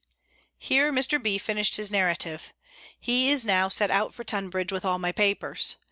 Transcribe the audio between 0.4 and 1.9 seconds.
Here Mr. B. finished